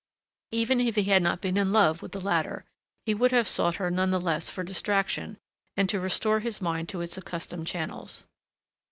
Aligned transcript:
Even 0.51 0.79
if 0.79 0.95
he 0.95 1.03
had 1.03 1.21
not 1.21 1.41
been 1.41 1.57
in 1.57 1.71
love 1.71 2.01
with 2.01 2.11
the 2.11 2.19
latter, 2.19 2.65
he 3.05 3.13
would 3.13 3.29
have 3.29 3.47
sought 3.47 3.75
her 3.75 3.91
none 3.91 4.09
the 4.09 4.19
less 4.19 4.49
for 4.49 4.63
distraction, 4.63 5.37
and 5.77 5.87
to 5.89 5.99
restore 5.99 6.39
his 6.39 6.59
mind 6.59 6.89
to 6.89 7.01
its 7.01 7.19
accustomed 7.19 7.67
channels. 7.67 8.25